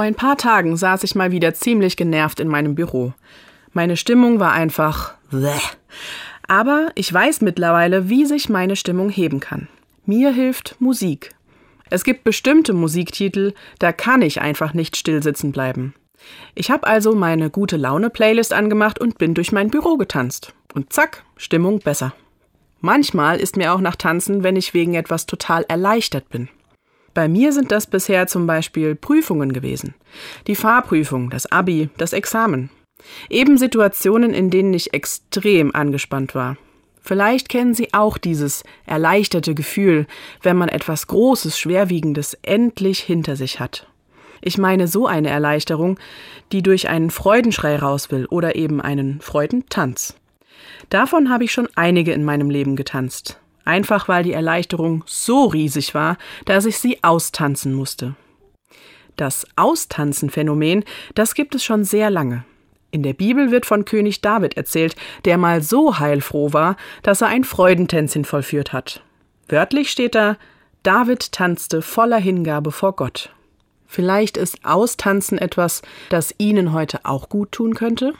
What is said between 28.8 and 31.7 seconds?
Prüfungen gewesen. Die Fahrprüfung, das